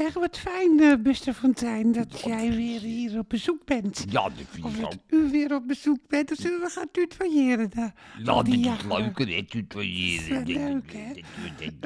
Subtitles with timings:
[0.00, 1.32] zeg, wat fijn, eh Mr.
[1.32, 4.04] Fontijn, dat jij weer hier op bezoek bent.
[4.10, 4.92] Ja, dat vind ik ook.
[5.08, 7.70] u weer op bezoek bent, dan zullen we gaan tutoyeren.
[7.74, 7.94] daar.
[8.24, 8.88] Ja, dit is jaren.
[9.02, 10.28] leuker, hè, tutoyeren.
[10.28, 11.12] Wel leuk, hè?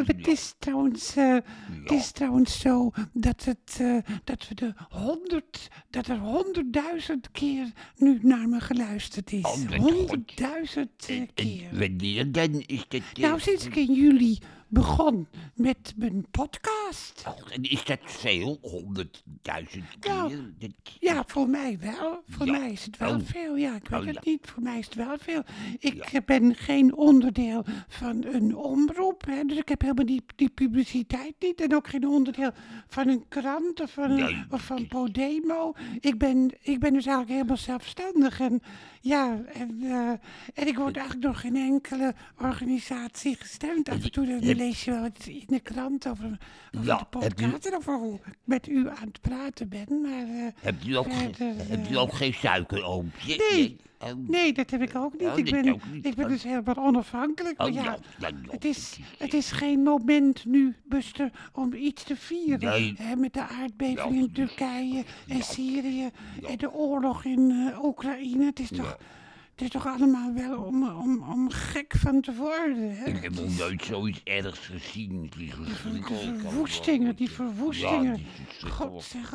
[0.04, 1.36] Het is trouwens, eh,
[1.82, 7.66] het is trouwens zo dat, het, eh, dat, we de honderd, dat er honderdduizend keer
[7.96, 9.42] nu naar me geluisterd is.
[9.44, 11.68] Oh, Honderdduizend eh, En keer.
[11.72, 13.00] wanneer dan is dat...
[13.14, 16.83] eh, Nou, sinds ik in juli begon met mijn podcast.
[17.26, 18.58] Oh, en is dat veel?
[18.62, 20.52] Honderdduizend Nou, keer?
[20.58, 20.70] Dat-
[21.00, 22.22] Ja, voor mij wel.
[22.28, 22.52] Voor Ja.
[22.58, 23.20] mij is het wel Oh.
[23.24, 23.56] veel.
[23.56, 24.20] Ja, ik weet Oh, het ja.
[24.24, 24.46] niet.
[24.46, 25.42] Voor mij is het wel veel.
[25.78, 29.24] Ik ben geen onderdeel van een omroep.
[29.26, 31.60] Hè, dus ik heb helemaal die, die publiciteit niet.
[31.60, 32.50] En ook geen onderdeel
[32.88, 35.72] van een krant of van, Nee, of van Podemo.
[36.00, 38.40] Ik ben, ik ben dus eigenlijk helemaal zelfstandig.
[38.40, 38.60] En
[39.00, 40.08] ja, en, eh,
[40.54, 43.88] en ik word eigenlijk door geen enkele organisatie gestemd.
[43.88, 46.38] Af en toe dan lees je wel iets in de krant over
[46.82, 47.66] Ja, de je- podcast.
[47.66, 50.00] En over hoe ik met u aan het praten ben.
[50.02, 50.12] Maar
[50.44, 53.36] eh, Heb u ook, geen- verder, heb u eh, ook geen suikeroompje?
[53.52, 53.76] Nee.
[53.98, 55.28] Oh, Nee, dat heb ik ook niet.
[55.28, 56.06] Oh, ik, ben, ook niet.
[56.06, 56.30] ik ben Oh.
[56.30, 57.58] dus helemaal onafhankelijk.
[57.58, 57.98] Maar Oh, ja,
[58.50, 62.68] het, is, het is geen moment nu, Buster, om iets te vieren.
[62.68, 62.94] Nee.
[62.98, 65.42] Hè, met de aardbeving in Turkije en.
[65.42, 66.10] Syrië
[66.48, 68.44] en de oorlog in eh, Oekraïne.
[68.44, 68.98] Het is, toch,
[69.54, 72.96] het is toch allemaal wel om, om, om gek van te worden.
[72.96, 73.04] Hè?
[73.04, 75.30] Ik heb nog nooit zoiets ergs gezien.
[75.30, 76.40] Verschrikkelijk.
[76.40, 78.20] verwoestingen, die Ja, verwoestingen.
[78.68, 79.34] God zeg.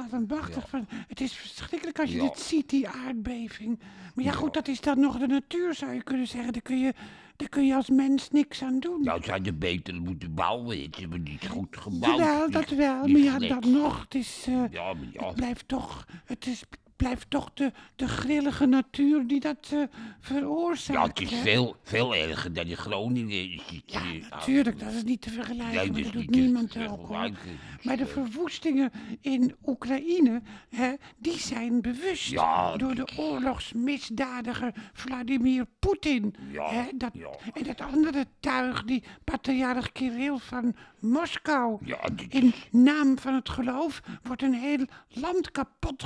[0.67, 2.23] Van, het is verschrikkelijk als je Ja.
[2.23, 3.79] dit ziet, die aardbeving.
[4.15, 6.53] Maar ja, goed, dat is dan nog de natuur, zou je kunnen zeggen.
[6.53, 6.93] Daar kun je,
[7.35, 9.03] daar kun je als mens niks aan doen.
[9.03, 10.81] Nou, ze hadden beter moeten bouwen.
[10.81, 12.17] Het is niet goed gebouwd.
[12.43, 13.05] Die- dat wel.
[13.05, 14.01] die Maar ja, dan nog.
[14.01, 15.25] Het, is, eh, Ja, ja.
[15.25, 16.63] het blijft toch, het is,
[16.99, 19.83] blijft toch de, de grillige natuur die dat eh,
[20.19, 20.99] veroorzaakt.
[20.99, 21.41] Ja, het is hè?
[21.41, 23.49] veel, veel erger dan in Groningen.
[23.49, 26.97] Ja, eh, natuurlijk, dat is niet te vergelijken, nee, dat doet niemand ook hoor.
[26.97, 27.59] vergelijken.
[27.83, 28.91] Maar de verwoestingen
[29.21, 36.35] in Oekraïne, hè, die zijn bewust Ja, door de oorlogsmisdadiger Vladimir Poetin.
[36.51, 37.29] Ja, hè, dat, ja.
[37.53, 41.77] En dat andere tuig, die patriarch Kirill van Moskou.
[41.85, 46.03] Ja, In naam van het geloof wordt een heel land kapot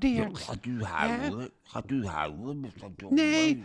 [0.00, 0.46] Ja, gebombardeerd.
[0.48, 1.50] Gaat u huilen?
[1.62, 2.60] Gaat u huilen?
[2.60, 3.14] mevrouw John?
[3.14, 3.64] Nee.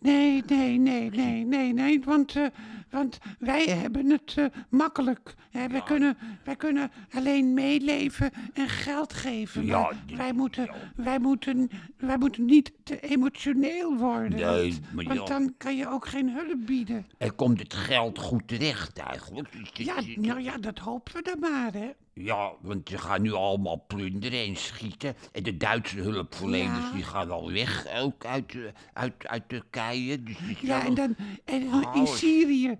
[0.00, 2.46] Nee, nee, nee, nee, nee, nee, want, eh,
[2.90, 5.34] want wij hebben het eh, makkelijk.
[5.50, 5.68] Hè?
[5.68, 9.64] Wij, kunnen, wij kunnen alleen meeleven en geld geven.
[9.66, 14.30] Ja, die- wij, moeten, wij, moeten, wij moeten niet te emotioneel worden.
[14.38, 15.24] Nee, want, maar want ja.
[15.38, 17.06] dan kan je ook geen hulp bieden.
[17.18, 19.52] Er komt het geld goed terecht eigenlijk.
[19.52, 21.90] Dus Ja, dit- nou ja, dat hopen we dan maar, hè.
[22.20, 25.14] Ja, want ze gaan nu allemaal plunderen en schieten.
[25.32, 26.92] En de Duitse hulpverleners Ja.
[26.92, 28.60] die gaan al weg, ook uit, eh,
[28.92, 30.22] uit, uit Turkije.
[30.22, 32.06] Dus Ja, en dan en in.
[32.06, 32.78] Syrië.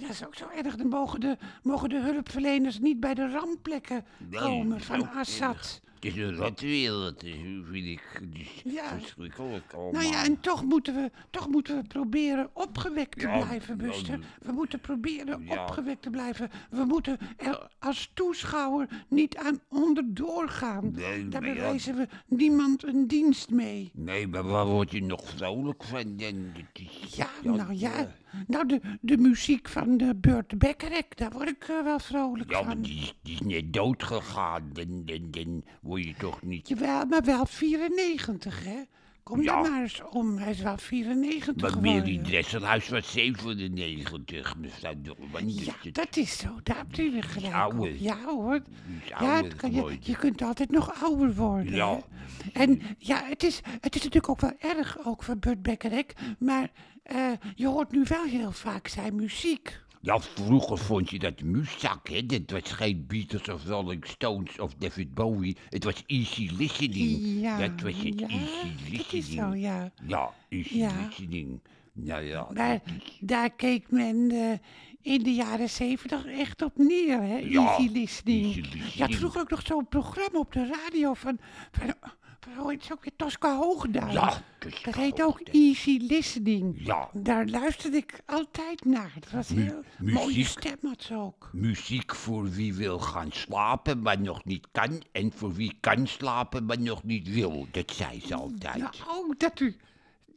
[0.00, 0.76] Dat is ook zo erg.
[0.76, 5.80] Dan mogen de, mogen de hulpverleners niet bij de rampplekken Nee, komen van Assad.
[6.04, 7.32] Het is een rotwereld, eh,
[7.70, 8.20] vind ik.
[8.32, 8.88] Is Ja.
[8.98, 9.92] verschrikkelijk allemaal.
[9.92, 13.86] Nou ja, en toch moeten we, toch moeten we proberen opgewekt te Ja, blijven, ja,
[13.86, 14.18] Buster.
[14.42, 15.62] We moeten proberen Ja.
[15.62, 16.50] opgewekt te blijven.
[16.70, 20.90] We moeten er als toeschouwer niet aan onderdoor gaan.
[20.92, 23.90] Nee, Daar bewijzen we niemand een dienst mee.
[23.94, 26.16] Nee, maar waar word je nog vrolijk van?
[26.16, 28.14] Dan, het is- Ja, nou ja.
[28.46, 32.62] Nou, de, de muziek van de Burt Beckerek, daar word ik eh, wel vrolijk Ja,
[32.64, 32.82] van.
[32.82, 34.70] die, is- die is net dood gegaan.
[34.72, 36.68] Dan, dan, dan word je toch niet...
[36.68, 38.76] Jawel, maar wel 94, hè?
[39.22, 39.62] Kom Ja.
[39.62, 40.36] daar maar eens om.
[40.38, 41.92] Hij is wel 94 Maar geworden.
[42.02, 45.44] Mary Dresselhuis was 97, mevrouw Dolman.
[45.46, 46.48] Dus Ja, het- dat is zo.
[46.62, 47.88] Daar hebt u weer gelijk op.
[47.98, 48.54] Ja hoor.
[49.02, 49.98] is Ja, ouder het kan je, geworden.
[50.02, 51.74] je kunt altijd nog ouder worden.
[51.74, 51.94] Ja.
[51.94, 52.00] hè.
[52.62, 56.14] En ja, het is, het is natuurlijk ook wel erg, ook voor Burt Beckerek.
[56.38, 56.70] Maar
[57.04, 59.82] eh, je hoort nu wel heel vaak zijn muziek.
[60.00, 62.26] Ja, vroeger vond je dat muszak, hè?
[62.26, 65.56] Dat was geen Beatles of Rolling Stones of David Bowie.
[65.68, 67.40] Het was easy listening.
[67.40, 69.24] Ja, dat was het ja, easy listening.
[69.24, 69.90] is zo, ja.
[70.06, 70.90] Ja, easy Ja.
[71.06, 71.60] listening.
[71.92, 72.80] Nou ja, Daar,
[73.20, 74.58] daar keek men eh,
[75.12, 77.36] in de jaren zeventig echt op neer, hè?
[77.36, 78.56] Ja, Easy listening.
[78.56, 81.38] easy Je had vroeger ook nog zo'n programma op de radio van,
[81.72, 81.94] van,
[82.48, 84.12] het ook weer, Tosca Hoogduin.
[84.12, 85.56] Ja, Tosca Dat heet ook Hoogduin.
[85.66, 86.74] Easy Listening.
[86.86, 87.08] Ja.
[87.12, 89.12] Daar luisterde ik altijd naar.
[89.20, 90.46] Dat was Mu- heel mooie muziek.
[90.46, 91.50] stem had ze ook.
[91.52, 95.02] muziek voor wie wil gaan slapen, maar nog niet kan.
[95.12, 97.66] En voor wie kan slapen, maar nog niet wil.
[97.70, 98.76] Dat zei ze altijd.
[98.76, 99.76] Ja, oh, dat u...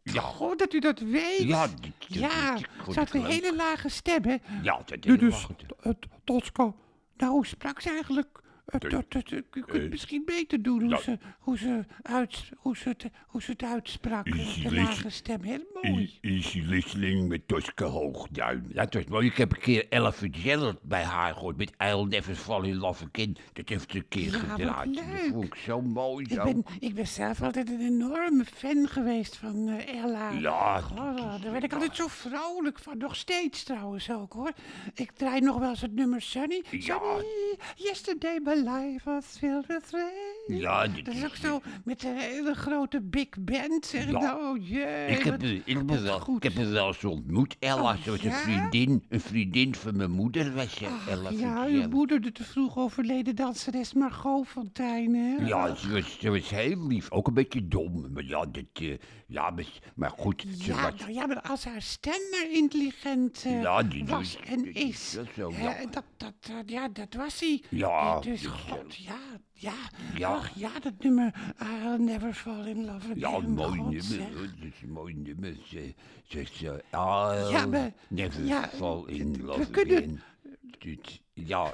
[0.03, 0.21] Ja.
[0.21, 1.39] Goh, dat u dat weet.
[1.41, 2.57] Ja, dit- dit- ja.
[2.77, 3.31] vond ze had ik een leuk.
[3.31, 4.35] hele lage stem, hè?
[4.61, 5.45] Ja, dat is
[5.81, 6.73] het Tosca.
[7.17, 8.39] Nou, hoe sprak ze eigenlijk?
[8.67, 12.49] Het, dat- het- je kunt eh, misschien beter doen hoe, nou- ze, hoe, ze uit,
[12.57, 14.25] hoe, ze het, hoe ze het uitsprak.
[14.25, 16.17] De lage stem, heel mooi.
[16.21, 18.65] Easy listening met Tosca Hoogduin.
[18.73, 19.27] Ja, dat was mooi.
[19.27, 23.05] Ik heb een keer Ella Fitzgerald bij haar gehoord met I'll Never Fall in Love
[23.13, 23.37] Again.
[23.53, 24.95] Dat heeft ze een keer gedraaid.
[24.95, 26.25] Dat vond ik zo mooi.
[26.25, 26.43] Ik Zo.
[26.43, 30.31] ben, ik ben zelf altijd een enorme fan geweest van eh, Ella.
[30.31, 30.81] Ja,
[31.41, 32.97] daar werd ik altijd zo vrolijk van.
[32.97, 34.51] Nog steeds trouwens ook hoor.
[34.93, 36.63] Ik draai nog wel eens het nummer Sunny.
[36.71, 36.79] Ja.
[36.79, 40.59] Sunny, yesterday my life was filled with rain.
[40.59, 43.85] Ja, Dat is ook zo met een hele grote big band.
[43.85, 45.05] Zeg ik nou, oh jee.
[45.07, 47.81] Ik heb, ik, wat wel, ik heb haar wel eens ontmoet, Ella.
[47.93, 48.35] Oh, ze was een ja?
[48.35, 51.91] vriendin, een vriendin van mijn moeder was ze, Ach, Ella ja, uw Fitzgerald.
[51.93, 55.45] moeder, de te vroeg overleden danseres Margot Fontein, hè?
[55.45, 57.11] Ja, ze was, ze was heel lief.
[57.11, 58.11] Ook een beetje dom.
[58.13, 59.53] Maar ja, dat, eh, ja
[59.95, 60.45] maar, goed.
[60.61, 64.37] Ze Ja, was, nou ja, maar als haar stem maar intelligent eh, Ja, die- was
[64.45, 65.11] en is.
[65.15, 65.75] dat zo, ja.
[65.91, 66.03] dat,
[66.39, 67.63] dat, eh, ja, dat was hij.
[67.69, 69.17] Ja, Dus god, ja,
[69.53, 69.73] ja.
[70.15, 70.33] Ja.
[70.35, 73.19] Ach, ja, dat nummer I'll Never Fall in Love Again.
[73.19, 74.37] ja, mooi God, nummer.
[74.37, 74.45] hoor.
[74.47, 75.55] Dat is een mooi nummer.
[75.65, 75.93] Ze
[76.27, 80.21] zegt ze, I'll Ja, never ja, fall in we love kunnen- again.
[80.79, 81.71] Dit- ja,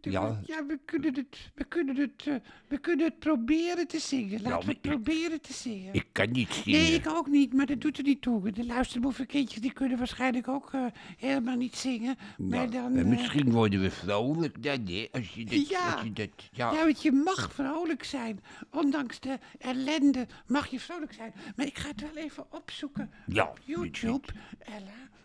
[0.00, 0.40] Ja.
[0.46, 2.34] ja, we kunnen het, we kunnen het, eh,
[2.68, 4.42] we kunnen het proberen te zingen.
[4.42, 5.94] Laten we het proberen te zingen.
[5.94, 6.80] ik kan niet zingen.
[6.80, 8.50] Nee, ik ook niet, maar dat doet er niet toe.
[8.50, 10.86] De luisterboevenkindjes die kunnen waarschijnlijk ook eh,
[11.16, 12.16] helemaal niet zingen.
[12.38, 15.08] Maar dan, eh, misschien worden we vrolijk dan, hè?
[15.12, 15.92] Als je dat, Ja.
[15.92, 16.72] als je dat, ja.
[16.72, 18.40] Ja, want je mag vrolijk zijn.
[18.70, 21.32] Ondanks de ellende mag je vrolijk zijn.
[21.56, 24.28] Maar ik ga het wel even opzoeken Ja, op YouTube,
[24.58, 24.76] Ella.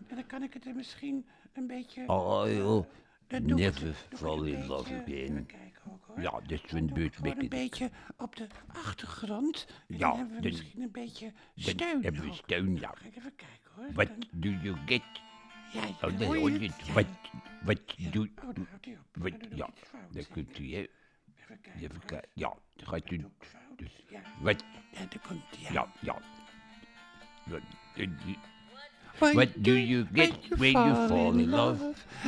[0.08, 2.02] En dan kan ik het er misschien een beetje...
[2.02, 2.86] Ik het-
[3.30, 5.48] never doe fall in love again.
[6.18, 9.68] Ja, dat is een doe gewoon een beetje op de achtergrond.
[9.88, 12.94] En Ja, dan hebben we dan- misschien een beetje steun hebben we steun, ja.
[12.96, 13.92] Ga ik even kijken hoor.
[13.94, 15.02] What Dan- do you get?
[15.74, 16.62] ja, Oh, nee, hoor je hoor het?
[16.62, 16.94] je Ja?
[16.94, 17.06] Wat,
[17.66, 18.10] wat ja.
[18.10, 18.30] doe...
[18.46, 19.22] Oh, daar houdt hij op.
[19.22, 19.70] Wat, doe ja,
[20.12, 20.80] dan kunt u, hè.
[20.80, 21.74] Even kijken.
[21.82, 22.06] Even hoor.
[22.06, 22.30] kijken.
[22.34, 23.18] Ja, dan gaat u...
[23.18, 23.30] Doe.
[23.76, 25.72] Dus, Ja, wat, ja, daar komt ja.
[25.72, 26.18] ja, ja.
[27.46, 27.62] Wat,
[29.20, 31.80] What do you get when you fall in love?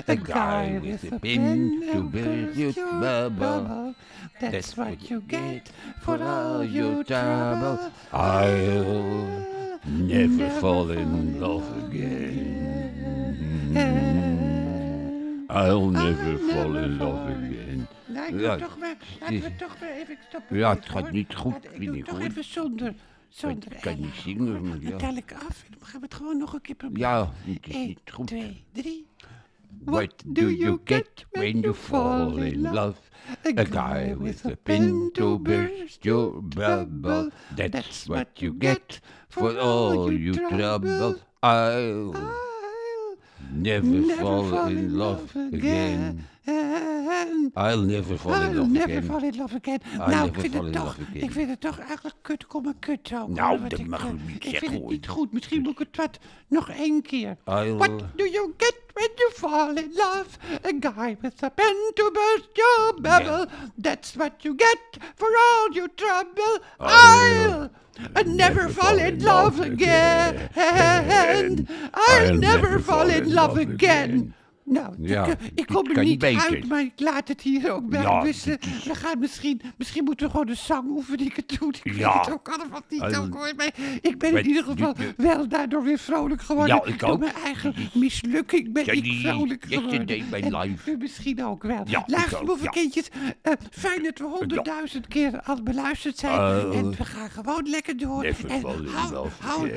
[0.08, 3.96] A guy with a pen to burst your bubble.
[4.40, 5.70] That's what you get
[6.02, 7.92] for all your trouble.
[8.12, 9.28] I'll
[9.86, 12.58] never fall in love again.
[15.50, 17.88] I'll never fall in love again.
[18.06, 20.58] Nou, ik Ja, toch maar, laten we toch maar even stoppen.
[20.58, 22.94] Ja, het gaat niet goed, Laat- Ik doe toch even zonder,
[23.30, 24.90] zonder Ik kan niet zingen, maar ja.
[24.90, 27.10] Dan tel ik af en dan gaan we het gewoon nog een keer proberen.
[27.10, 28.28] Ja, het is 1, niet goed.
[28.28, 29.06] 2, 3.
[29.84, 32.98] What do you get when you fall in love?
[33.58, 37.32] A guy with a pen to burst your bubble.
[37.56, 41.16] That's what you get for all your trouble.
[41.42, 42.49] I'll
[43.54, 45.22] never fall in love
[45.54, 46.26] again.
[47.54, 49.04] I'll never fall in love never again.
[49.04, 49.80] fall in love again.
[50.00, 51.22] I'll nou, ik never vind, fall het in toch, love again.
[51.24, 53.30] ik vind het toch eigenlijk kut, kom maar kut ook.
[53.30, 55.32] Nou, dat ik, mag Ik zeggen, vind het niet goed.
[55.34, 57.38] Misschien moet ik het wat nog één keer.
[57.46, 60.38] I'll- What do you get when you fall in love?
[60.64, 63.48] A guy with a pen to burst your bubble.
[63.78, 66.60] That's what you get for all your trouble.
[66.80, 67.72] I'll
[68.16, 70.50] I'll never fall in love again.
[71.94, 74.34] I'll never fall in love again.
[74.70, 77.90] Nou, Ja, ik, eh, ik kom er niet uit, maar ik laat het hier ook
[77.90, 78.02] bij.
[78.02, 81.74] Ja, dus eh, we gaan misschien, misschien moeten we gewoon de zangoefeningen doen.
[81.84, 82.14] Ik Ja.
[82.14, 83.54] weet het ook allemaal niet ook hoor.
[83.58, 83.70] Maar
[84.02, 86.76] ik ben maar in ieder geval wel daardoor weer vrolijk geworden.
[86.76, 87.20] Ja, ik Door ook.
[87.20, 90.06] mijn eigen mislukking ben ik vrolijk geworden.
[90.60, 90.92] life.
[90.92, 91.84] u misschien ook wel.
[92.06, 92.70] Luister, lieve ja.
[92.70, 93.08] kindjes.
[93.72, 96.40] fijn dat we honderdduizend keer al beluisterd zijn.
[96.74, 98.24] En we gaan gewoon lekker door.
[98.24, 98.62] En
[98.94, 99.72] hou, hou,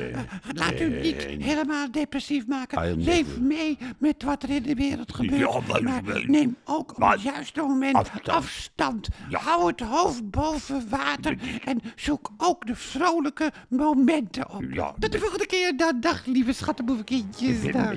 [0.54, 3.02] laat u niet helemaal depressief maken.
[3.02, 5.40] Leef mee met wat er in de wereld gebeurt.
[5.40, 8.28] Ja, maar- neem ook op maar- het juiste moment afstand.
[8.28, 9.08] afstand.
[9.28, 9.38] Ja.
[9.38, 11.38] Hou het hoofd boven water.
[11.64, 14.62] En zoek ook de vrolijke momenten op.
[14.70, 15.76] Ja, Tot de volgende keer.
[15.76, 17.72] Dan, dag, lieve schattenboevenkindjes.
[17.72, 17.92] Dag.